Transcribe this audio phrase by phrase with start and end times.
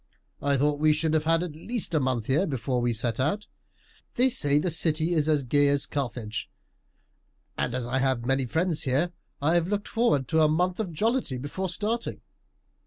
[0.41, 3.47] "I thought we should have had at least a month here before we set out.
[4.15, 6.49] They say the city is as gay as Carthage;
[7.55, 9.11] and as I have many friends here
[9.43, 12.21] I have looked forward to a month of jollity before starting.